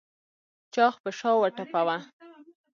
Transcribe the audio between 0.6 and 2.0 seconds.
چاغ په شا وټپوه.